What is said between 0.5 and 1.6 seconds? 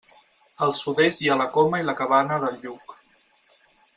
Al sud-est hi ha la